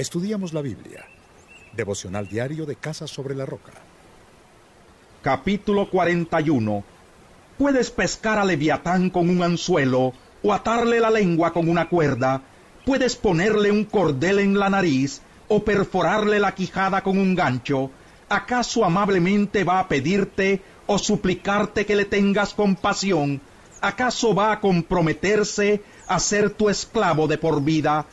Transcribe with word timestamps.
Estudiamos 0.00 0.54
la 0.54 0.62
Biblia. 0.62 1.04
Devocional 1.74 2.26
diario 2.26 2.64
de 2.64 2.74
Casa 2.76 3.06
sobre 3.06 3.34
la 3.34 3.44
Roca. 3.44 3.72
Capítulo 5.20 5.90
41. 5.90 6.82
Puedes 7.58 7.90
pescar 7.90 8.38
a 8.38 8.46
Leviatán 8.46 9.10
con 9.10 9.28
un 9.28 9.42
anzuelo 9.42 10.14
o 10.42 10.54
atarle 10.54 11.00
la 11.00 11.10
lengua 11.10 11.52
con 11.52 11.68
una 11.68 11.90
cuerda. 11.90 12.40
Puedes 12.86 13.14
ponerle 13.14 13.70
un 13.70 13.84
cordel 13.84 14.38
en 14.38 14.58
la 14.58 14.70
nariz 14.70 15.20
o 15.48 15.62
perforarle 15.62 16.40
la 16.40 16.54
quijada 16.54 17.02
con 17.02 17.18
un 17.18 17.34
gancho. 17.34 17.90
¿Acaso 18.30 18.86
amablemente 18.86 19.64
va 19.64 19.80
a 19.80 19.88
pedirte 19.88 20.62
o 20.86 20.96
suplicarte 20.96 21.84
que 21.84 21.94
le 21.94 22.06
tengas 22.06 22.54
compasión? 22.54 23.42
¿Acaso 23.82 24.34
va 24.34 24.52
a 24.52 24.60
comprometerse 24.60 25.82
a 26.08 26.18
ser 26.18 26.48
tu 26.48 26.70
esclavo 26.70 27.28
de 27.28 27.36
por 27.36 27.62
vida? 27.62 28.06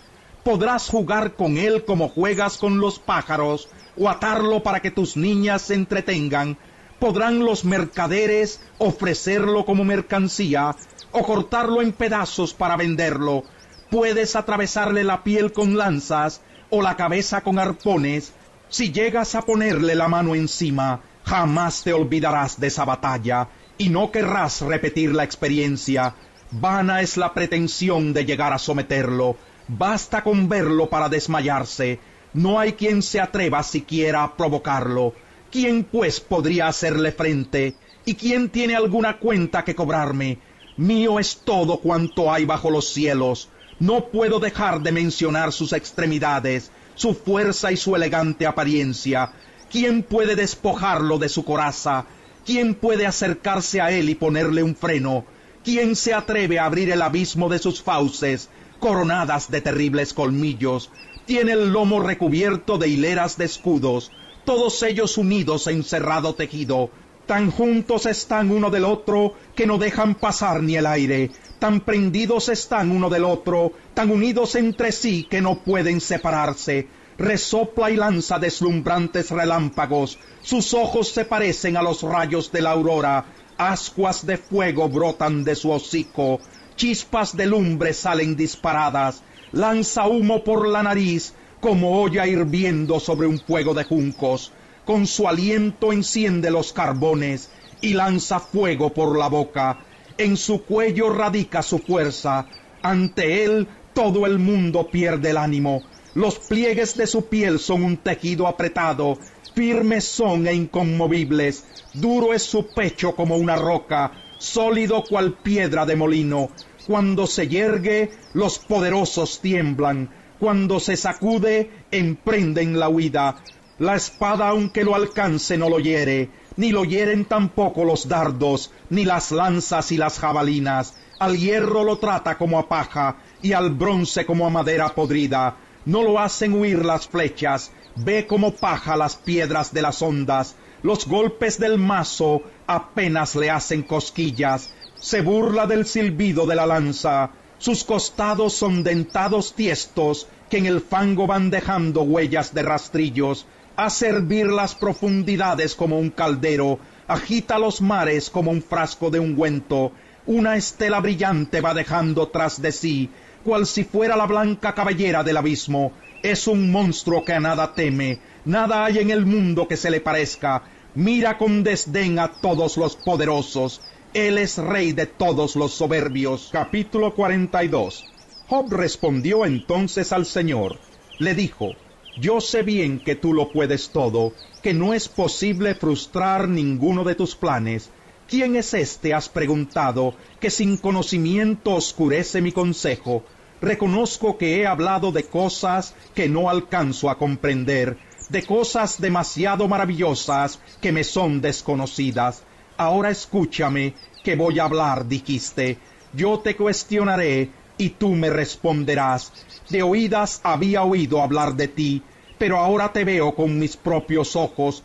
Podrás 0.47 0.87
jugar 0.87 1.33
con 1.33 1.57
él 1.57 1.83
como 1.83 2.07
juegas 2.07 2.57
con 2.57 2.79
los 2.79 2.99
pájaros, 2.99 3.67
o 3.97 4.07
atarlo 4.07 4.63
para 4.63 4.79
que 4.79 4.91
tus 4.91 5.17
niñas 5.17 5.63
se 5.63 5.73
entretengan. 5.73 6.57
Podrán 6.99 7.39
los 7.39 7.65
mercaderes 7.65 8.61
ofrecerlo 8.77 9.65
como 9.65 9.83
mercancía, 9.83 10.73
o 11.11 11.23
cortarlo 11.23 11.81
en 11.81 11.91
pedazos 11.91 12.53
para 12.53 12.77
venderlo. 12.77 13.43
Puedes 13.91 14.37
atravesarle 14.37 15.03
la 15.03 15.21
piel 15.21 15.51
con 15.51 15.75
lanzas, 15.75 16.39
o 16.69 16.81
la 16.81 16.95
cabeza 16.95 17.41
con 17.41 17.59
arpones. 17.59 18.31
Si 18.69 18.93
llegas 18.93 19.35
a 19.35 19.41
ponerle 19.41 19.95
la 19.95 20.07
mano 20.07 20.33
encima, 20.33 21.01
jamás 21.25 21.83
te 21.83 21.91
olvidarás 21.91 22.57
de 22.57 22.67
esa 22.67 22.85
batalla, 22.85 23.49
y 23.77 23.89
no 23.89 24.13
querrás 24.13 24.61
repetir 24.61 25.13
la 25.13 25.25
experiencia. 25.25 26.15
Vana 26.51 27.01
es 27.01 27.17
la 27.17 27.33
pretensión 27.33 28.13
de 28.13 28.23
llegar 28.23 28.53
a 28.53 28.57
someterlo 28.59 29.35
Basta 29.67 30.23
con 30.23 30.47
verlo 30.47 30.89
para 30.89 31.09
desmayarse. 31.09 31.99
No 32.33 32.59
hay 32.59 32.73
quien 32.73 33.01
se 33.01 33.19
atreva 33.19 33.63
siquiera 33.63 34.23
a 34.23 34.37
provocarlo. 34.37 35.13
¿Quién 35.51 35.83
pues 35.83 36.19
podría 36.19 36.67
hacerle 36.67 37.11
frente? 37.11 37.75
¿Y 38.05 38.15
quién 38.15 38.49
tiene 38.49 38.75
alguna 38.75 39.17
cuenta 39.17 39.63
que 39.63 39.75
cobrarme? 39.75 40.39
Mío 40.77 41.19
es 41.19 41.41
todo 41.43 41.79
cuanto 41.79 42.31
hay 42.31 42.45
bajo 42.45 42.69
los 42.69 42.89
cielos. 42.89 43.49
No 43.79 44.05
puedo 44.05 44.39
dejar 44.39 44.81
de 44.81 44.91
mencionar 44.91 45.51
sus 45.51 45.73
extremidades, 45.73 46.71
su 46.95 47.13
fuerza 47.13 47.71
y 47.71 47.77
su 47.77 47.95
elegante 47.95 48.47
apariencia. 48.47 49.33
¿Quién 49.69 50.03
puede 50.03 50.35
despojarlo 50.35 51.17
de 51.17 51.27
su 51.27 51.43
coraza? 51.43 52.05
¿Quién 52.45 52.75
puede 52.75 53.05
acercarse 53.05 53.81
a 53.81 53.91
él 53.91 54.09
y 54.09 54.15
ponerle 54.15 54.63
un 54.63 54.75
freno? 54.75 55.25
¿Quién 55.63 55.97
se 55.97 56.13
atreve 56.13 56.59
a 56.59 56.65
abrir 56.65 56.89
el 56.91 57.01
abismo 57.01 57.49
de 57.49 57.59
sus 57.59 57.81
fauces? 57.81 58.49
Coronadas 58.79 59.49
de 59.51 59.61
terribles 59.61 60.13
colmillos, 60.13 60.89
tiene 61.25 61.53
el 61.53 61.71
lomo 61.71 61.99
recubierto 61.99 62.77
de 62.77 62.87
hileras 62.87 63.37
de 63.37 63.45
escudos, 63.45 64.11
todos 64.45 64.81
ellos 64.83 65.17
unidos 65.17 65.67
en 65.67 65.83
cerrado 65.83 66.35
tejido, 66.35 66.89
tan 67.25 67.51
juntos 67.51 68.05
están 68.05 68.49
uno 68.49 68.71
del 68.71 68.85
otro 68.85 69.33
que 69.53 69.67
no 69.67 69.77
dejan 69.77 70.15
pasar 70.15 70.63
ni 70.63 70.77
el 70.77 70.85
aire, 70.85 71.31
tan 71.59 71.81
prendidos 71.81 72.47
están 72.49 72.89
uno 72.89 73.09
del 73.09 73.25
otro, 73.25 73.73
tan 73.93 74.09
unidos 74.09 74.55
entre 74.55 74.91
sí 74.91 75.27
que 75.29 75.41
no 75.41 75.59
pueden 75.63 75.99
separarse. 75.99 76.87
Resopla 77.17 77.91
y 77.91 77.97
lanza 77.97 78.39
deslumbrantes 78.39 79.31
relámpagos, 79.31 80.19
sus 80.41 80.73
ojos 80.73 81.09
se 81.09 81.25
parecen 81.25 81.75
a 81.75 81.81
los 81.81 82.03
rayos 82.03 82.51
de 82.51 82.61
la 82.61 82.71
aurora, 82.71 83.25
ascuas 83.57 84.25
de 84.25 84.37
fuego 84.37 84.87
brotan 84.87 85.43
de 85.43 85.55
su 85.55 85.71
hocico, 85.71 86.39
chispas 86.77 87.35
de 87.35 87.47
lumbre 87.47 87.91
salen 87.91 88.37
disparadas, 88.37 89.23
lanza 89.51 90.07
humo 90.07 90.43
por 90.43 90.67
la 90.69 90.83
nariz 90.83 91.33
como 91.59 92.01
olla 92.01 92.25
hirviendo 92.25 92.99
sobre 92.99 93.27
un 93.27 93.39
fuego 93.39 93.73
de 93.73 93.83
juncos, 93.83 94.53
con 94.85 95.07
su 95.07 95.27
aliento 95.27 95.91
enciende 95.91 96.51
los 96.51 96.71
carbones 96.71 97.49
y 97.81 97.93
lanza 97.93 98.39
fuego 98.39 98.93
por 98.93 99.17
la 99.17 99.27
boca, 99.27 99.79
en 100.17 100.37
su 100.37 100.63
cuello 100.63 101.09
radica 101.09 101.61
su 101.61 101.79
fuerza, 101.79 102.47
ante 102.81 103.43
él 103.43 103.67
todo 103.93 104.25
el 104.25 104.39
mundo 104.39 104.89
pierde 104.89 105.31
el 105.31 105.37
ánimo, 105.37 105.81
los 106.13 106.39
pliegues 106.39 106.95
de 106.95 107.07
su 107.07 107.25
piel 107.27 107.59
son 107.59 107.83
un 107.83 107.97
tejido 107.97 108.47
apretado, 108.47 109.17
firmes 109.53 110.05
son 110.05 110.47
e 110.47 110.53
inconmovibles, 110.53 111.65
duro 111.93 112.33
es 112.33 112.43
su 112.43 112.67
pecho 112.67 113.15
como 113.15 113.35
una 113.35 113.55
roca, 113.55 114.11
sólido 114.37 115.03
cual 115.03 115.33
piedra 115.33 115.85
de 115.85 115.95
molino. 115.95 116.49
Cuando 116.85 117.27
se 117.27 117.47
yergue, 117.47 118.11
los 118.33 118.59
poderosos 118.59 119.41
tiemblan. 119.41 120.09
Cuando 120.39 120.79
se 120.79 120.95
sacude, 120.95 121.71
emprenden 121.91 122.79
la 122.79 122.89
huida. 122.89 123.37
La 123.79 123.95
espada, 123.95 124.49
aunque 124.49 124.83
lo 124.83 124.95
alcance, 124.95 125.57
no 125.57 125.69
lo 125.69 125.79
hiere, 125.79 126.29
ni 126.55 126.71
lo 126.71 126.83
hieren 126.83 127.25
tampoco 127.25 127.83
los 127.83 128.07
dardos, 128.07 128.71
ni 128.89 129.05
las 129.05 129.31
lanzas 129.31 129.91
y 129.91 129.97
las 129.97 130.17
jabalinas. 130.17 130.95
Al 131.19 131.37
hierro 131.37 131.83
lo 131.83 131.97
trata 131.97 132.37
como 132.37 132.57
a 132.57 132.67
paja, 132.67 133.17
y 133.41 133.53
al 133.53 133.71
bronce 133.71 134.25
como 134.25 134.47
a 134.47 134.49
madera 134.49 134.89
podrida. 134.89 135.57
No 135.85 136.03
lo 136.03 136.19
hacen 136.19 136.53
huir 136.53 136.83
las 136.83 137.07
flechas, 137.07 137.71
ve 137.95 138.25
como 138.27 138.53
paja 138.53 138.97
las 138.97 139.15
piedras 139.15 139.73
de 139.73 139.81
las 139.81 140.01
ondas. 140.01 140.55
Los 140.83 141.07
golpes 141.07 141.59
del 141.59 141.77
mazo 141.77 142.43
apenas 142.67 143.35
le 143.35 143.49
hacen 143.49 143.83
cosquillas, 143.83 144.69
se 144.99 145.21
burla 145.21 145.65
del 145.65 145.85
silbido 145.85 146.45
de 146.45 146.55
la 146.55 146.65
lanza, 146.65 147.31
sus 147.57 147.83
costados 147.83 148.53
son 148.53 148.83
dentados 148.83 149.53
tiestos 149.53 150.27
que 150.49 150.57
en 150.57 150.67
el 150.67 150.81
fango 150.81 151.25
van 151.25 151.49
dejando 151.49 152.03
huellas 152.03 152.53
de 152.53 152.61
rastrillos, 152.61 153.47
a 153.75 153.89
servir 153.89 154.47
las 154.47 154.75
profundidades 154.75 155.75
como 155.75 155.99
un 155.99 156.09
caldero, 156.09 156.79
agita 157.07 157.57
los 157.57 157.81
mares 157.81 158.29
como 158.29 158.51
un 158.51 158.61
frasco 158.61 159.09
de 159.09 159.19
ungüento, 159.19 159.91
una 160.25 160.55
estela 160.55 160.99
brillante 160.99 161.61
va 161.61 161.73
dejando 161.73 162.27
tras 162.27 162.61
de 162.61 162.71
sí, 162.71 163.09
cual 163.43 163.65
si 163.65 163.83
fuera 163.83 164.15
la 164.15 164.25
blanca 164.25 164.75
cabellera 164.75 165.23
del 165.23 165.37
abismo, 165.37 165.93
es 166.21 166.47
un 166.47 166.71
monstruo 166.71 167.23
que 167.23 167.33
a 167.33 167.39
nada 167.39 167.73
teme, 167.73 168.19
nada 168.47 168.85
hay 168.85 168.99
en 168.99 169.11
el 169.11 169.25
mundo 169.25 169.67
que 169.67 169.77
se 169.77 169.91
le 169.91 170.01
parezca, 170.01 170.63
mira 170.95 171.37
con 171.37 171.63
desdén 171.63 172.17
a 172.17 172.31
todos 172.31 172.77
los 172.77 172.95
poderosos, 172.95 173.81
él 174.13 174.37
es 174.37 174.57
rey 174.57 174.93
de 174.93 175.05
todos 175.05 175.55
los 175.55 175.73
soberbios. 175.73 176.49
Capítulo 176.51 177.13
42. 177.13 178.05
Job 178.47 178.73
respondió 178.73 179.45
entonces 179.45 180.11
al 180.13 180.25
Señor. 180.25 180.79
Le 181.19 181.35
dijo, 181.35 181.73
Yo 182.19 182.39
sé 182.39 182.63
bien 182.63 182.99
que 182.99 183.15
tú 183.15 183.33
lo 183.33 183.51
puedes 183.51 183.89
todo, 183.89 184.33
que 184.63 184.73
no 184.73 184.93
es 184.93 185.09
posible 185.09 185.75
frustrar 185.75 186.47
ninguno 186.47 187.03
de 187.03 187.15
tus 187.15 187.35
planes. 187.35 187.91
¿Quién 188.27 188.55
es 188.55 188.73
este, 188.73 189.13
has 189.13 189.29
preguntado, 189.29 190.15
que 190.39 190.49
sin 190.49 190.77
conocimiento 190.77 191.75
oscurece 191.75 192.41
mi 192.41 192.53
consejo? 192.53 193.23
Reconozco 193.61 194.37
que 194.37 194.61
he 194.61 194.67
hablado 194.67 195.11
de 195.11 195.23
cosas 195.23 195.95
que 196.13 196.29
no 196.29 196.49
alcanzo 196.49 197.09
a 197.09 197.17
comprender, 197.17 197.97
de 198.29 198.43
cosas 198.43 198.99
demasiado 198.99 199.67
maravillosas 199.67 200.59
que 200.81 200.91
me 200.91 201.03
son 201.03 201.41
desconocidas. 201.41 202.43
Ahora 202.77 203.09
escúchame, 203.09 203.93
que 204.23 204.35
voy 204.35 204.59
a 204.59 204.65
hablar, 204.65 205.07
dijiste. 205.07 205.77
Yo 206.13 206.39
te 206.39 206.55
cuestionaré 206.55 207.49
y 207.77 207.91
tú 207.91 208.09
me 208.09 208.29
responderás. 208.29 209.31
De 209.69 209.83
oídas 209.83 210.41
había 210.43 210.83
oído 210.83 211.21
hablar 211.21 211.55
de 211.55 211.67
ti, 211.67 212.01
pero 212.37 212.57
ahora 212.57 212.91
te 212.91 213.03
veo 213.03 213.33
con 213.35 213.57
mis 213.57 213.77
propios 213.77 214.35
ojos. 214.35 214.83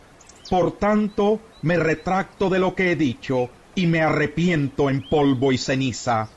Por 0.49 0.77
tanto, 0.77 1.39
me 1.61 1.77
retracto 1.77 2.49
de 2.49 2.59
lo 2.59 2.75
que 2.75 2.91
he 2.91 2.95
dicho 2.95 3.49
y 3.75 3.87
me 3.87 4.01
arrepiento 4.01 4.89
en 4.89 5.01
polvo 5.01 5.51
y 5.51 5.57
ceniza. 5.57 6.29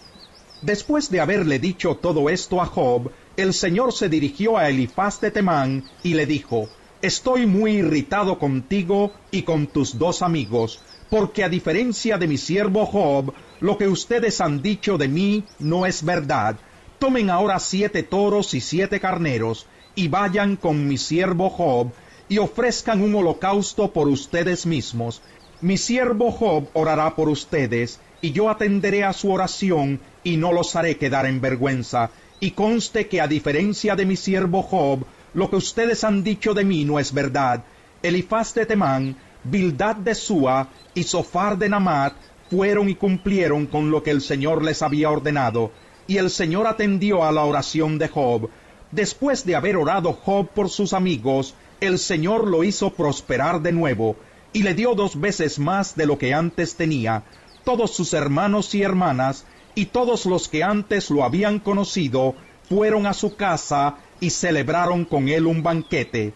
Después 0.62 1.10
de 1.10 1.20
haberle 1.20 1.58
dicho 1.58 1.96
todo 1.96 2.30
esto 2.30 2.60
a 2.60 2.66
Job, 2.66 3.10
el 3.36 3.52
Señor 3.52 3.92
se 3.92 4.08
dirigió 4.08 4.56
a 4.56 4.68
Elifaz 4.68 5.20
de 5.20 5.30
Temán 5.30 5.84
y 6.02 6.14
le 6.14 6.24
dijo, 6.24 6.68
Estoy 7.02 7.44
muy 7.44 7.72
irritado 7.72 8.38
contigo 8.38 9.12
y 9.30 9.42
con 9.42 9.66
tus 9.66 9.98
dos 9.98 10.22
amigos, 10.22 10.80
porque 11.10 11.44
a 11.44 11.48
diferencia 11.50 12.16
de 12.16 12.26
mi 12.26 12.38
siervo 12.38 12.86
Job, 12.86 13.34
lo 13.60 13.76
que 13.76 13.86
ustedes 13.86 14.40
han 14.40 14.62
dicho 14.62 14.96
de 14.96 15.06
mí 15.06 15.44
no 15.58 15.84
es 15.84 16.02
verdad. 16.02 16.56
Tomen 16.98 17.28
ahora 17.28 17.58
siete 17.58 18.02
toros 18.02 18.54
y 18.54 18.62
siete 18.62 18.98
carneros, 18.98 19.66
y 19.94 20.08
vayan 20.08 20.56
con 20.56 20.88
mi 20.88 20.96
siervo 20.96 21.50
Job, 21.50 21.92
y 22.30 22.38
ofrezcan 22.38 23.02
un 23.02 23.14
holocausto 23.14 23.92
por 23.92 24.08
ustedes 24.08 24.64
mismos. 24.64 25.20
Mi 25.60 25.76
siervo 25.76 26.32
Job 26.32 26.68
orará 26.72 27.14
por 27.14 27.28
ustedes, 27.28 28.00
y 28.22 28.32
yo 28.32 28.48
atenderé 28.48 29.04
a 29.04 29.12
su 29.12 29.30
oración, 29.30 30.00
y 30.24 30.38
no 30.38 30.50
los 30.50 30.74
haré 30.74 30.96
quedar 30.96 31.26
en 31.26 31.42
vergüenza. 31.42 32.10
Y 32.40 32.52
conste 32.52 33.06
que 33.06 33.20
a 33.20 33.28
diferencia 33.28 33.96
de 33.96 34.06
mi 34.06 34.16
siervo 34.16 34.62
Job, 34.62 35.04
lo 35.36 35.50
que 35.50 35.56
ustedes 35.56 36.02
han 36.02 36.24
dicho 36.24 36.54
de 36.54 36.64
mí 36.64 36.86
no 36.86 36.98
es 36.98 37.12
verdad. 37.12 37.62
Elifaz 38.02 38.54
de 38.54 38.64
Temán 38.64 39.14
Bildad 39.44 39.96
de 39.96 40.14
Sua 40.14 40.68
y 40.94 41.02
Sofar 41.02 41.58
de 41.58 41.68
Namat 41.68 42.14
fueron 42.50 42.88
y 42.88 42.94
cumplieron 42.94 43.66
con 43.66 43.90
lo 43.90 44.02
que 44.02 44.12
el 44.12 44.22
Señor 44.22 44.64
les 44.64 44.80
había 44.80 45.10
ordenado, 45.10 45.72
y 46.06 46.16
el 46.16 46.30
Señor 46.30 46.66
atendió 46.66 47.22
a 47.22 47.32
la 47.32 47.44
oración 47.44 47.98
de 47.98 48.08
Job. 48.08 48.48
Después 48.90 49.44
de 49.44 49.54
haber 49.54 49.76
orado 49.76 50.14
Job 50.14 50.48
por 50.48 50.70
sus 50.70 50.94
amigos, 50.94 51.54
el 51.80 51.98
Señor 51.98 52.48
lo 52.48 52.64
hizo 52.64 52.94
prosperar 52.94 53.60
de 53.60 53.72
nuevo, 53.72 54.16
y 54.54 54.62
le 54.62 54.72
dio 54.72 54.94
dos 54.94 55.20
veces 55.20 55.58
más 55.58 55.96
de 55.96 56.06
lo 56.06 56.16
que 56.16 56.32
antes 56.32 56.76
tenía. 56.76 57.24
Todos 57.62 57.94
sus 57.94 58.14
hermanos 58.14 58.74
y 58.74 58.82
hermanas, 58.82 59.44
y 59.74 59.84
todos 59.86 60.24
los 60.24 60.48
que 60.48 60.64
antes 60.64 61.10
lo 61.10 61.24
habían 61.24 61.58
conocido, 61.58 62.34
fueron 62.70 63.06
a 63.06 63.12
su 63.12 63.36
casa 63.36 63.98
y 64.20 64.30
celebraron 64.30 65.04
con 65.04 65.28
él 65.28 65.46
un 65.46 65.62
banquete. 65.62 66.34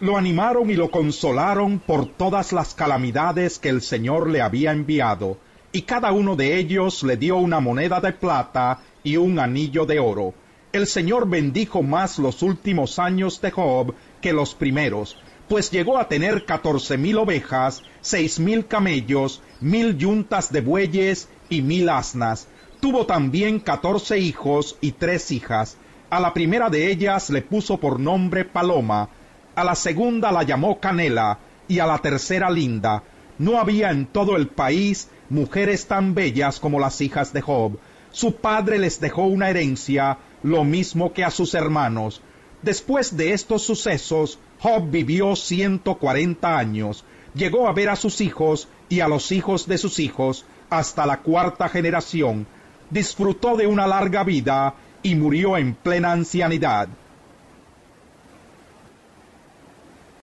Lo 0.00 0.16
animaron 0.16 0.70
y 0.70 0.74
lo 0.74 0.90
consolaron 0.90 1.78
por 1.78 2.06
todas 2.06 2.52
las 2.52 2.74
calamidades 2.74 3.58
que 3.58 3.68
el 3.68 3.82
Señor 3.82 4.28
le 4.28 4.40
había 4.40 4.72
enviado, 4.72 5.38
y 5.70 5.82
cada 5.82 6.12
uno 6.12 6.36
de 6.36 6.56
ellos 6.56 7.02
le 7.02 7.16
dio 7.16 7.36
una 7.36 7.60
moneda 7.60 8.00
de 8.00 8.12
plata 8.12 8.80
y 9.02 9.16
un 9.16 9.38
anillo 9.38 9.86
de 9.86 9.98
oro. 9.98 10.34
El 10.72 10.86
Señor 10.86 11.28
bendijo 11.28 11.82
más 11.82 12.18
los 12.18 12.42
últimos 12.42 12.98
años 12.98 13.40
de 13.40 13.50
Job 13.50 13.94
que 14.20 14.32
los 14.32 14.54
primeros, 14.54 15.18
pues 15.48 15.70
llegó 15.70 15.98
a 15.98 16.08
tener 16.08 16.46
catorce 16.46 16.96
mil 16.96 17.18
ovejas, 17.18 17.82
seis 18.00 18.40
mil 18.40 18.66
camellos, 18.66 19.42
mil 19.60 19.98
yuntas 19.98 20.50
de 20.50 20.62
bueyes 20.62 21.28
y 21.50 21.60
mil 21.60 21.90
asnas. 21.90 22.48
Tuvo 22.80 23.06
también 23.06 23.60
catorce 23.60 24.18
hijos 24.18 24.76
y 24.80 24.92
tres 24.92 25.30
hijas. 25.30 25.76
A 26.12 26.20
la 26.20 26.34
primera 26.34 26.68
de 26.68 26.90
ellas 26.90 27.30
le 27.30 27.40
puso 27.40 27.78
por 27.78 27.98
nombre 27.98 28.44
Paloma, 28.44 29.08
a 29.54 29.64
la 29.64 29.74
segunda 29.74 30.30
la 30.30 30.42
llamó 30.42 30.78
Canela 30.78 31.38
y 31.66 31.78
a 31.78 31.86
la 31.86 31.96
tercera 32.00 32.50
Linda. 32.50 33.02
No 33.38 33.58
había 33.58 33.90
en 33.90 34.04
todo 34.04 34.36
el 34.36 34.48
país 34.48 35.08
mujeres 35.30 35.86
tan 35.86 36.14
bellas 36.14 36.60
como 36.60 36.78
las 36.78 37.00
hijas 37.00 37.32
de 37.32 37.40
Job. 37.40 37.78
Su 38.10 38.36
padre 38.36 38.78
les 38.78 39.00
dejó 39.00 39.22
una 39.22 39.48
herencia, 39.48 40.18
lo 40.42 40.64
mismo 40.64 41.14
que 41.14 41.24
a 41.24 41.30
sus 41.30 41.54
hermanos. 41.54 42.20
Después 42.60 43.16
de 43.16 43.32
estos 43.32 43.62
sucesos, 43.62 44.38
Job 44.60 44.90
vivió 44.90 45.34
ciento 45.34 45.96
cuarenta 45.96 46.58
años, 46.58 47.06
llegó 47.34 47.66
a 47.66 47.72
ver 47.72 47.88
a 47.88 47.96
sus 47.96 48.20
hijos 48.20 48.68
y 48.90 49.00
a 49.00 49.08
los 49.08 49.32
hijos 49.32 49.66
de 49.66 49.78
sus 49.78 49.98
hijos 49.98 50.44
hasta 50.68 51.06
la 51.06 51.20
cuarta 51.20 51.70
generación, 51.70 52.46
disfrutó 52.90 53.56
de 53.56 53.66
una 53.66 53.86
larga 53.86 54.24
vida 54.24 54.74
y 55.02 55.14
murió 55.14 55.56
en 55.56 55.74
plena 55.74 56.12
ancianidad. 56.12 56.88